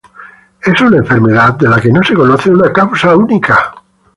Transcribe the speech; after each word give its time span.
Es 0.63 0.81
una 0.81 0.97
enfermedad 0.97 1.53
de 1.59 1.69
la 1.69 1.79
que 1.79 1.91
no 1.91 2.01
se 2.03 2.15
conoce 2.15 2.49
una 2.49 2.73
causa 2.73 3.15
única. 3.15 3.71